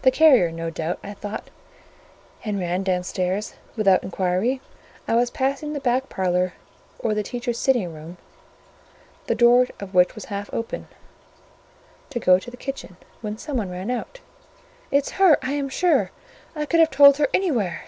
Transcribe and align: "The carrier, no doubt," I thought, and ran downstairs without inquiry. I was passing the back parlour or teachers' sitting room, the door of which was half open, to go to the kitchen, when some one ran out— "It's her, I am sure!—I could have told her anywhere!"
"The 0.00 0.10
carrier, 0.10 0.50
no 0.50 0.70
doubt," 0.70 0.98
I 1.04 1.12
thought, 1.12 1.50
and 2.46 2.58
ran 2.58 2.82
downstairs 2.82 3.56
without 3.76 4.02
inquiry. 4.02 4.62
I 5.06 5.14
was 5.16 5.28
passing 5.28 5.74
the 5.74 5.80
back 5.80 6.08
parlour 6.08 6.54
or 6.98 7.12
teachers' 7.22 7.58
sitting 7.58 7.92
room, 7.92 8.16
the 9.26 9.34
door 9.34 9.66
of 9.78 9.92
which 9.92 10.14
was 10.14 10.24
half 10.32 10.48
open, 10.54 10.88
to 12.08 12.18
go 12.18 12.38
to 12.38 12.50
the 12.50 12.56
kitchen, 12.56 12.96
when 13.20 13.36
some 13.36 13.58
one 13.58 13.68
ran 13.68 13.90
out— 13.90 14.20
"It's 14.90 15.10
her, 15.20 15.36
I 15.42 15.52
am 15.52 15.68
sure!—I 15.68 16.64
could 16.64 16.80
have 16.80 16.90
told 16.90 17.18
her 17.18 17.28
anywhere!" 17.34 17.82